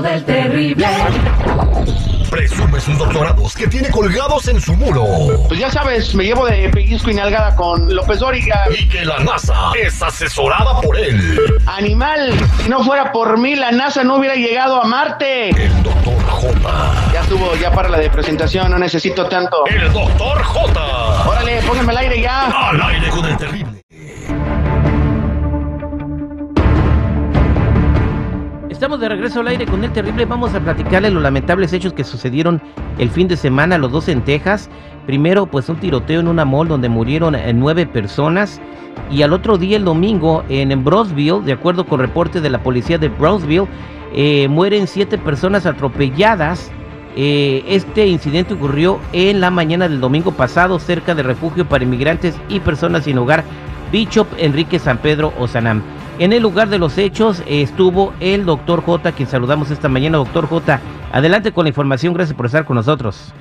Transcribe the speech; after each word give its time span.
del 0.00 0.24
terrible. 0.24 0.86
Presume 2.30 2.80
sus 2.80 2.96
doctorados 2.96 3.54
que 3.54 3.66
tiene 3.66 3.90
colgados 3.90 4.46
en 4.46 4.60
su 4.60 4.74
muro. 4.74 5.04
Pues 5.48 5.58
ya 5.58 5.68
sabes, 5.68 6.14
me 6.14 6.24
llevo 6.24 6.46
de 6.46 6.68
pellizco 6.68 7.10
y 7.10 7.14
nalgada 7.14 7.56
con 7.56 7.92
López 7.92 8.20
Dóriga. 8.20 8.66
Y 8.70 8.88
que 8.88 9.04
la 9.04 9.18
NASA 9.18 9.72
es 9.76 10.00
asesorada 10.00 10.80
por 10.80 10.96
él. 10.96 11.40
Animal, 11.66 12.32
si 12.62 12.68
no 12.68 12.84
fuera 12.84 13.10
por 13.10 13.36
mí, 13.36 13.56
la 13.56 13.72
NASA 13.72 14.04
no 14.04 14.16
hubiera 14.16 14.36
llegado 14.36 14.80
a 14.80 14.84
Marte. 14.84 15.50
El 15.50 15.82
doctor 15.82 16.22
J. 16.22 17.10
Ya 17.12 17.20
estuvo, 17.20 17.56
ya 17.56 17.72
para 17.72 17.88
la 17.88 17.98
de 17.98 18.08
presentación, 18.10 18.70
no 18.70 18.78
necesito 18.78 19.26
tanto. 19.26 19.66
El 19.66 19.92
doctor 19.92 20.42
J. 20.42 21.28
Órale, 21.28 21.60
pónganme 21.66 21.90
al 21.92 21.98
aire 21.98 22.22
ya. 22.22 22.46
Al 22.46 22.80
aire 22.80 23.08
con 23.08 23.24
el 23.24 23.36
terrible. 23.36 23.82
De 28.98 29.08
regreso 29.08 29.38
al 29.40 29.46
aire 29.46 29.66
con 29.66 29.84
el 29.84 29.92
terrible. 29.92 30.24
Vamos 30.24 30.52
a 30.52 30.58
platicarle 30.58 31.12
los 31.12 31.22
lamentables 31.22 31.72
hechos 31.72 31.92
que 31.92 32.02
sucedieron 32.02 32.60
el 32.98 33.08
fin 33.08 33.28
de 33.28 33.36
semana, 33.36 33.78
los 33.78 33.92
dos 33.92 34.08
en 34.08 34.20
Texas. 34.22 34.68
Primero, 35.06 35.46
pues 35.46 35.68
un 35.68 35.76
tiroteo 35.76 36.18
en 36.18 36.26
una 36.26 36.44
mall 36.44 36.66
donde 36.66 36.88
murieron 36.88 37.36
eh, 37.36 37.52
nueve 37.54 37.86
personas. 37.86 38.60
Y 39.08 39.22
al 39.22 39.32
otro 39.32 39.58
día, 39.58 39.76
el 39.76 39.84
domingo, 39.84 40.42
en 40.48 40.82
Brownsville, 40.82 41.40
de 41.44 41.52
acuerdo 41.52 41.86
con 41.86 42.00
reportes 42.00 42.42
de 42.42 42.50
la 42.50 42.64
policía 42.64 42.98
de 42.98 43.08
Brownsville, 43.08 43.68
eh, 44.12 44.48
mueren 44.48 44.88
siete 44.88 45.18
personas 45.18 45.66
atropelladas. 45.66 46.70
Eh, 47.16 47.62
este 47.68 48.08
incidente 48.08 48.54
ocurrió 48.54 48.98
en 49.12 49.40
la 49.40 49.52
mañana 49.52 49.88
del 49.88 50.00
domingo 50.00 50.32
pasado 50.32 50.80
cerca 50.80 51.14
del 51.14 51.26
refugio 51.26 51.64
para 51.64 51.84
inmigrantes 51.84 52.36
y 52.48 52.58
personas 52.58 53.04
sin 53.04 53.18
hogar 53.18 53.44
Bishop 53.92 54.26
Enrique 54.36 54.80
San 54.80 54.98
Pedro 54.98 55.32
Osanam. 55.38 55.80
En 56.20 56.34
el 56.34 56.42
lugar 56.42 56.68
de 56.68 56.78
los 56.78 56.98
hechos 56.98 57.40
eh, 57.46 57.62
estuvo 57.62 58.12
el 58.20 58.44
doctor 58.44 58.82
J, 58.82 59.10
quien 59.12 59.26
saludamos 59.26 59.70
esta 59.70 59.88
mañana. 59.88 60.18
Doctor 60.18 60.46
J, 60.46 60.78
adelante 61.12 61.50
con 61.50 61.64
la 61.64 61.70
información. 61.70 62.12
Gracias 62.12 62.36
por 62.36 62.44
estar 62.44 62.66
con 62.66 62.76
nosotros. 62.76 63.32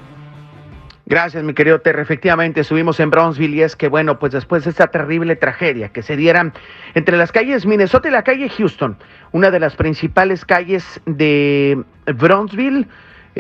Gracias, 1.06 1.44
mi 1.44 1.54
querido 1.54 1.82
Terry. 1.82 2.02
Efectivamente, 2.02 2.64
subimos 2.64 3.02
en 3.02 3.10
Brownsville 3.10 3.54
y 3.54 3.64
es 3.64 3.76
que, 3.76 3.90
bueno, 3.90 4.18
pues 4.18 4.32
después 4.32 4.64
de 4.64 4.70
esta 4.70 4.88
terrible 4.88 5.36
tragedia 5.36 5.90
que 5.90 6.02
se 6.02 6.16
diera 6.16 6.54
entre 6.94 7.18
las 7.18 7.34
calles 7.34 7.66
Minnesota 7.66 8.08
y 8.08 8.12
la 8.12 8.24
calle 8.24 8.48
Houston, 8.48 8.98
una 9.34 9.52
de 9.52 9.60
las 9.60 9.76
principales 9.76 10.46
calles 10.46 11.02
de 11.06 11.84
Brownsville, 12.16 12.88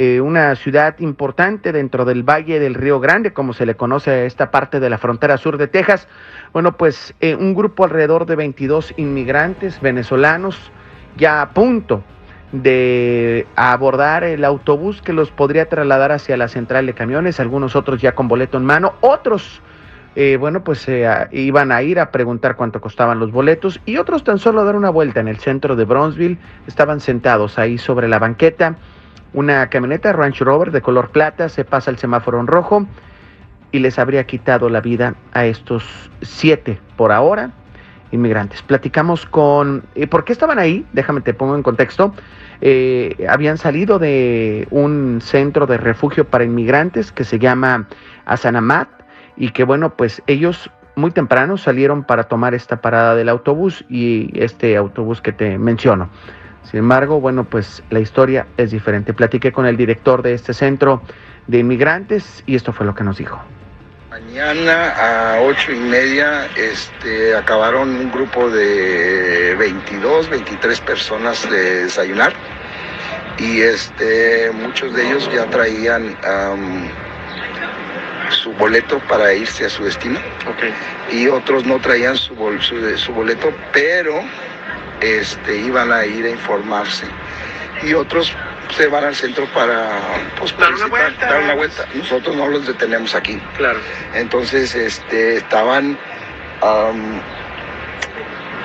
eh, 0.01 0.21
una 0.21 0.55
ciudad 0.55 0.97
importante 0.99 1.73
dentro 1.73 2.05
del 2.05 2.23
Valle 2.23 2.57
del 2.61 2.73
Río 2.73 3.01
Grande, 3.01 3.33
como 3.33 3.51
se 3.51 3.65
le 3.65 3.75
conoce 3.75 4.11
a 4.11 4.23
esta 4.23 4.49
parte 4.49 4.79
de 4.79 4.89
la 4.89 4.97
frontera 4.97 5.35
sur 5.35 5.57
de 5.57 5.67
Texas. 5.67 6.07
Bueno, 6.53 6.77
pues 6.77 7.13
eh, 7.19 7.35
un 7.35 7.53
grupo 7.53 7.83
alrededor 7.83 8.25
de 8.25 8.37
22 8.37 8.93
inmigrantes 8.95 9.81
venezolanos 9.81 10.71
ya 11.17 11.41
a 11.41 11.49
punto 11.49 12.01
de 12.53 13.45
abordar 13.57 14.23
el 14.23 14.45
autobús 14.45 15.01
que 15.01 15.11
los 15.11 15.31
podría 15.31 15.67
trasladar 15.67 16.13
hacia 16.13 16.37
la 16.37 16.47
central 16.47 16.85
de 16.85 16.93
camiones, 16.93 17.41
algunos 17.41 17.75
otros 17.75 18.01
ya 18.01 18.13
con 18.13 18.29
boleto 18.29 18.57
en 18.57 18.63
mano, 18.63 18.93
otros, 19.01 19.61
eh, 20.15 20.37
bueno, 20.39 20.63
pues 20.63 20.87
iban 21.31 21.73
a 21.73 21.81
ir 21.81 21.99
a 21.99 22.09
preguntar 22.09 22.55
cuánto 22.55 22.79
costaban 22.79 23.19
los 23.19 23.33
boletos 23.33 23.81
y 23.85 23.97
otros 23.97 24.23
tan 24.23 24.39
solo 24.39 24.61
a 24.61 24.63
dar 24.63 24.77
una 24.77 24.91
vuelta 24.91 25.19
en 25.19 25.27
el 25.27 25.39
centro 25.39 25.75
de 25.75 25.83
Bronzeville, 25.83 26.37
estaban 26.67 27.01
sentados 27.01 27.59
ahí 27.59 27.77
sobre 27.77 28.07
la 28.07 28.17
banqueta 28.17 28.77
una 29.33 29.69
camioneta 29.69 30.13
Ranch 30.13 30.39
Rover 30.41 30.71
de 30.71 30.81
color 30.81 31.09
plata 31.09 31.49
se 31.49 31.65
pasa 31.65 31.91
el 31.91 31.97
semáforo 31.97 32.39
en 32.39 32.47
rojo 32.47 32.85
y 33.71 33.79
les 33.79 33.99
habría 33.99 34.25
quitado 34.25 34.69
la 34.69 34.81
vida 34.81 35.15
a 35.33 35.45
estos 35.45 35.83
siete 36.21 36.79
por 36.95 37.11
ahora 37.11 37.51
inmigrantes. 38.11 38.61
Platicamos 38.63 39.25
con... 39.25 39.83
Eh, 39.95 40.07
¿Por 40.07 40.25
qué 40.25 40.33
estaban 40.33 40.57
ahí? 40.57 40.85
Déjame 40.93 41.21
te 41.21 41.33
pongo 41.33 41.55
en 41.55 41.63
contexto. 41.63 42.13
Eh, 42.61 43.25
habían 43.29 43.57
salido 43.57 43.99
de 43.99 44.67
un 44.71 45.19
centro 45.21 45.67
de 45.67 45.77
refugio 45.77 46.25
para 46.25 46.43
inmigrantes 46.43 47.11
que 47.11 47.23
se 47.23 47.39
llama 47.39 47.87
Asanamat 48.25 48.89
y 49.37 49.51
que 49.51 49.63
bueno, 49.63 49.95
pues 49.95 50.21
ellos 50.27 50.69
muy 50.95 51.11
temprano 51.11 51.57
salieron 51.57 52.03
para 52.03 52.25
tomar 52.25 52.53
esta 52.53 52.81
parada 52.81 53.15
del 53.15 53.29
autobús 53.29 53.85
y 53.89 54.31
este 54.33 54.75
autobús 54.75 55.21
que 55.21 55.31
te 55.31 55.57
menciono. 55.57 56.09
Sin 56.63 56.79
embargo, 56.79 57.19
bueno, 57.19 57.45
pues 57.45 57.83
la 57.89 57.99
historia 57.99 58.47
es 58.57 58.71
diferente. 58.71 59.13
Platiqué 59.13 59.51
con 59.51 59.65
el 59.65 59.77
director 59.77 60.21
de 60.21 60.33
este 60.33 60.53
centro 60.53 61.01
de 61.47 61.59
inmigrantes 61.59 62.43
y 62.45 62.55
esto 62.55 62.73
fue 62.73 62.85
lo 62.85 62.93
que 62.93 63.03
nos 63.03 63.17
dijo. 63.17 63.41
Mañana 64.09 65.35
a 65.35 65.41
ocho 65.41 65.71
y 65.71 65.79
media 65.79 66.47
este, 66.55 67.35
acabaron 67.35 67.89
un 67.89 68.11
grupo 68.11 68.49
de 68.49 69.55
22, 69.57 70.29
23 70.29 70.81
personas 70.81 71.49
de 71.49 71.83
desayunar 71.83 72.33
y 73.37 73.61
este, 73.61 74.51
muchos 74.51 74.93
de 74.93 75.07
ellos 75.07 75.29
ya 75.31 75.45
traían 75.45 76.15
su 78.29 78.51
boleto 78.53 78.99
para 79.07 79.33
irse 79.33 79.65
a 79.65 79.69
su 79.69 79.83
destino 79.83 80.19
y 81.11 81.27
otros 81.27 81.65
no 81.65 81.79
traían 81.79 82.17
su, 82.17 82.35
su, 82.61 82.97
su 82.97 83.13
boleto, 83.13 83.51
pero 83.73 84.21
este, 85.01 85.57
iban 85.57 85.91
a 85.91 86.05
ir 86.05 86.25
a 86.25 86.29
informarse. 86.29 87.05
Y 87.83 87.93
otros 87.93 88.35
se 88.75 88.87
van 88.87 89.03
al 89.03 89.15
centro 89.15 89.45
para 89.53 89.99
pues, 90.37 90.55
dar, 90.57 90.73
una 90.73 90.87
vuelta. 91.55 91.87
Nosotros 91.93 92.35
no 92.35 92.47
los 92.47 92.67
detenemos 92.67 93.15
aquí. 93.15 93.41
Claro. 93.57 93.79
Entonces 94.13 94.75
este, 94.75 95.37
estaban 95.37 95.97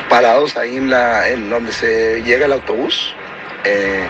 parados 0.09 0.57
ahí 0.57 0.77
en, 0.77 0.91
la, 0.91 1.29
en 1.29 1.49
donde 1.51 1.73
se 1.73 2.23
llega 2.23 2.47
el 2.47 2.53
autobús. 2.53 3.15
Eh, 3.65 4.07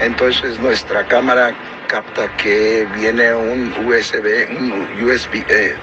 entonces 0.00 0.58
nuestra 0.58 1.06
cámara 1.06 1.54
capta 1.88 2.34
que 2.36 2.86
viene 2.94 3.34
un 3.34 3.72
USB, 3.86 4.48
un 4.50 5.04
USB, 5.04 5.44
eh, 5.48 5.76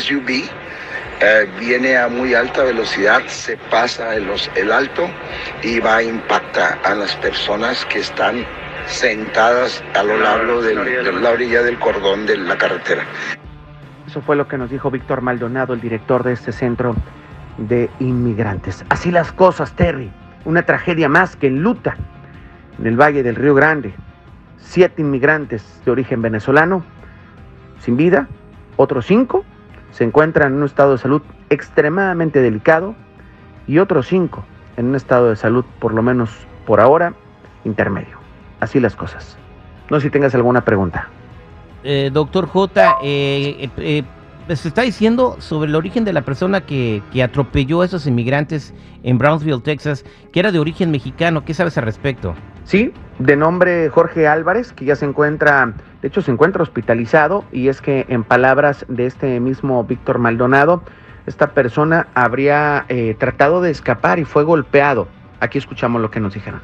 SUV 0.00 0.48
eh, 1.22 1.48
viene 1.60 1.96
a 1.96 2.08
muy 2.08 2.34
alta 2.34 2.64
velocidad, 2.64 3.22
se 3.28 3.56
pasa 3.70 4.16
el, 4.16 4.28
el 4.56 4.72
alto 4.72 5.08
y 5.62 5.78
va 5.78 5.96
a 5.96 6.02
impactar 6.02 6.80
a 6.84 6.94
las 6.96 7.14
personas 7.16 7.84
que 7.86 8.00
están 8.00 8.44
sentadas 8.86 9.84
a 9.94 10.02
lo 10.02 10.18
largo 10.18 10.60
de 10.60 10.74
la 10.74 11.30
orilla 11.30 11.62
del 11.62 11.78
cordón 11.78 12.26
de 12.26 12.36
la 12.38 12.58
carretera. 12.58 13.04
Eso 14.06 14.20
fue 14.20 14.34
lo 14.34 14.48
que 14.48 14.58
nos 14.58 14.68
dijo 14.68 14.90
Víctor 14.90 15.20
Maldonado, 15.22 15.74
el 15.74 15.80
director 15.80 16.24
de 16.24 16.32
este 16.32 16.50
centro 16.50 16.96
de 17.56 17.88
inmigrantes. 18.00 18.84
Así 18.88 19.12
las 19.12 19.30
cosas, 19.32 19.74
Terry. 19.76 20.10
Una 20.44 20.64
tragedia 20.64 21.08
más 21.08 21.36
que 21.36 21.46
en 21.46 21.62
Luta, 21.62 21.96
en 22.80 22.86
el 22.86 23.00
Valle 23.00 23.22
del 23.22 23.36
Río 23.36 23.54
Grande. 23.54 23.94
Siete 24.58 25.02
inmigrantes 25.02 25.80
de 25.84 25.90
origen 25.92 26.20
venezolano 26.20 26.84
sin 27.78 27.96
vida, 27.96 28.26
otros 28.76 29.06
cinco 29.06 29.44
se 29.92 30.04
encuentran 30.04 30.52
en 30.52 30.58
un 30.58 30.64
estado 30.64 30.92
de 30.92 30.98
salud 30.98 31.22
extremadamente 31.50 32.40
delicado 32.40 32.94
y 33.66 33.78
otros 33.78 34.08
cinco 34.08 34.44
en 34.76 34.86
un 34.86 34.96
estado 34.96 35.30
de 35.30 35.36
salud, 35.36 35.64
por 35.78 35.94
lo 35.94 36.02
menos 36.02 36.30
por 36.66 36.80
ahora, 36.80 37.14
intermedio. 37.64 38.18
Así 38.60 38.80
las 38.80 38.96
cosas. 38.96 39.36
No 39.90 39.98
sé 40.00 40.06
si 40.06 40.10
tengas 40.10 40.34
alguna 40.34 40.62
pregunta. 40.64 41.08
Eh, 41.84 42.10
doctor 42.12 42.46
J, 42.46 42.96
eh, 43.02 43.68
eh, 43.76 44.04
se 44.54 44.68
está 44.68 44.82
diciendo 44.82 45.36
sobre 45.40 45.68
el 45.68 45.74
origen 45.74 46.04
de 46.04 46.12
la 46.12 46.22
persona 46.22 46.62
que, 46.62 47.02
que, 47.12 47.22
atropelló 47.22 47.82
a 47.82 47.84
esos 47.84 48.06
inmigrantes 48.06 48.72
en 49.02 49.18
Brownsville, 49.18 49.60
Texas, 49.60 50.04
que 50.32 50.40
era 50.40 50.52
de 50.52 50.58
origen 50.58 50.90
mexicano. 50.90 51.44
¿Qué 51.44 51.54
sabes 51.54 51.76
al 51.76 51.84
respecto? 51.84 52.34
Sí, 52.64 52.92
de 53.18 53.36
nombre 53.36 53.88
Jorge 53.90 54.28
Álvarez, 54.28 54.72
que 54.72 54.84
ya 54.84 54.96
se 54.96 55.04
encuentra, 55.04 55.74
de 56.02 56.08
hecho 56.08 56.20
se 56.20 56.32
encuentra 56.32 56.62
hospitalizado, 56.62 57.44
y 57.52 57.68
es 57.68 57.80
que 57.80 58.04
en 58.08 58.24
palabras 58.24 58.84
de 58.88 59.06
este 59.06 59.38
mismo 59.38 59.84
Víctor 59.84 60.18
Maldonado, 60.18 60.82
esta 61.26 61.52
persona 61.52 62.08
habría 62.14 62.84
eh, 62.88 63.14
tratado 63.18 63.62
de 63.62 63.70
escapar 63.70 64.18
y 64.18 64.24
fue 64.24 64.42
golpeado. 64.42 65.06
Aquí 65.38 65.58
escuchamos 65.58 66.02
lo 66.02 66.10
que 66.10 66.18
nos 66.18 66.34
dijeron. 66.34 66.60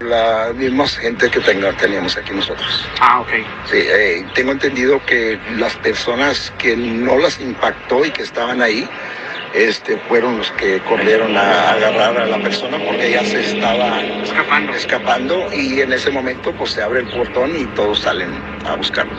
La 0.00 0.52
misma 0.54 0.86
gente 0.86 1.30
que 1.30 1.40
teníamos 1.40 2.16
aquí 2.18 2.34
nosotros. 2.34 2.86
Ah, 3.00 3.20
ok. 3.20 3.28
Sí, 3.64 3.78
eh, 3.78 4.26
tengo 4.34 4.52
entendido 4.52 5.00
que 5.06 5.38
las 5.56 5.74
personas 5.76 6.52
que 6.58 6.76
no 6.76 7.16
las 7.16 7.40
impactó 7.40 8.04
y 8.04 8.10
que 8.10 8.22
estaban 8.22 8.60
ahí, 8.60 8.86
este, 9.54 9.96
fueron 10.08 10.38
los 10.38 10.50
que 10.52 10.80
corrieron 10.80 11.36
a 11.36 11.70
agarrar 11.70 12.18
a 12.18 12.26
la 12.26 12.38
persona 12.42 12.76
porque 12.84 13.08
ella 13.08 13.24
se 13.24 13.40
estaba 13.40 14.00
escapando. 14.00 14.72
escapando 14.72 15.52
y 15.54 15.80
en 15.80 15.92
ese 15.92 16.10
momento 16.10 16.52
pues 16.58 16.70
se 16.72 16.82
abre 16.82 17.00
el 17.00 17.08
portón 17.08 17.52
y 17.56 17.64
todos 17.76 18.00
salen 18.00 18.30
a 18.66 18.74
buscarlo. 18.74 19.12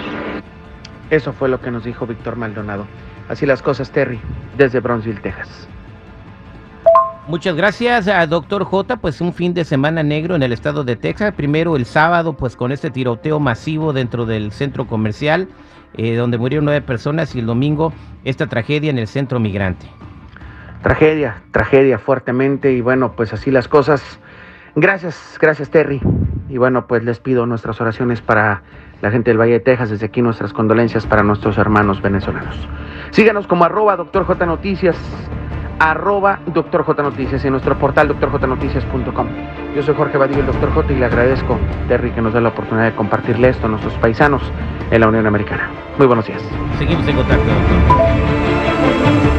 Eso 1.09 1.31
fue 1.31 1.49
lo 1.49 1.61
que 1.61 1.71
nos 1.71 1.85
dijo 1.85 2.05
Víctor 2.05 2.35
Maldonado. 2.35 2.85
Así 3.29 3.45
las 3.45 3.61
cosas, 3.61 3.91
Terry, 3.91 4.19
desde 4.57 4.79
Brownsville, 4.79 5.21
Texas. 5.21 5.67
Muchas 7.27 7.55
gracias 7.55 8.07
a 8.07 8.27
Doctor 8.27 8.65
J, 8.65 8.97
pues 8.97 9.19
un 9.19 9.33
fin 9.33 9.53
de 9.53 9.65
semana 9.65 10.03
negro 10.03 10.35
en 10.35 10.43
el 10.43 10.53
estado 10.53 10.83
de 10.83 10.95
Texas. 10.95 11.33
Primero 11.33 11.75
el 11.75 11.85
sábado, 11.85 12.33
pues 12.33 12.55
con 12.55 12.71
este 12.71 12.91
tiroteo 12.91 13.39
masivo 13.39 13.93
dentro 13.93 14.27
del 14.27 14.51
centro 14.51 14.85
comercial, 14.85 15.47
eh, 15.97 16.15
donde 16.15 16.37
murieron 16.37 16.65
nueve 16.65 16.81
personas, 16.81 17.33
y 17.35 17.39
el 17.39 17.47
domingo 17.47 17.93
esta 18.25 18.45
tragedia 18.45 18.91
en 18.91 18.99
el 18.99 19.07
centro 19.07 19.39
migrante. 19.39 19.87
Tragedia, 20.85 21.41
tragedia 21.49 21.97
fuertemente 21.97 22.71
y 22.71 22.79
bueno, 22.79 23.13
pues 23.13 23.33
así 23.33 23.49
las 23.49 23.67
cosas. 23.67 24.19
Gracias, 24.75 25.35
gracias 25.41 25.71
Terry. 25.71 25.99
y 26.47 26.59
bueno, 26.59 26.85
pues 26.85 27.03
les 27.03 27.19
pido 27.19 27.47
nuestras 27.47 27.81
oraciones 27.81 28.21
para 28.21 28.61
la 29.01 29.09
gente 29.09 29.31
del 29.31 29.39
Valle 29.39 29.53
de 29.53 29.61
Texas. 29.61 29.89
Desde 29.89 30.05
aquí 30.05 30.21
nuestras 30.21 30.53
condolencias 30.53 31.07
para 31.07 31.23
nuestros 31.23 31.57
hermanos 31.57 32.03
venezolanos. 32.03 32.69
Síganos 33.09 33.47
como 33.47 33.65
arroba 33.65 33.95
doctor 33.95 34.25
J 34.25 34.45
Noticias, 34.45 34.95
arroba 35.79 36.41
doctor 36.53 36.83
J 36.83 37.01
Noticias 37.01 37.43
en 37.43 37.53
nuestro 37.53 37.79
portal 37.79 38.07
doctorjnoticias.com. 38.09 39.27
Yo 39.75 39.81
soy 39.81 39.95
Jorge 39.95 40.19
Badillo, 40.19 40.41
el 40.41 40.45
doctor 40.45 40.71
J, 40.71 40.93
y 40.93 40.97
le 40.97 41.05
agradezco, 41.05 41.57
Terry, 41.87 42.11
que 42.11 42.21
nos 42.21 42.33
da 42.33 42.41
la 42.41 42.49
oportunidad 42.49 42.91
de 42.91 42.95
compartirle 42.95 43.49
esto 43.49 43.65
a 43.65 43.69
nuestros 43.69 43.95
paisanos 43.95 44.43
en 44.91 45.01
la 45.01 45.07
Unión 45.07 45.25
Americana. 45.25 45.67
Muy 45.97 46.05
buenos 46.05 46.27
días. 46.27 46.43
Seguimos 46.77 47.07
en 47.07 47.15
contacto, 47.15 47.43
doctor. 47.43 49.34